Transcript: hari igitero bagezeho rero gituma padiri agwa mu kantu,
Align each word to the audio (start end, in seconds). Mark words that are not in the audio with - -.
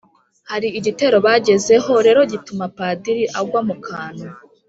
hari 0.51 0.67
igitero 0.79 1.17
bagezeho 1.25 1.91
rero 2.05 2.21
gituma 2.31 2.65
padiri 2.77 3.23
agwa 3.39 3.61
mu 3.67 3.75
kantu, 3.87 4.27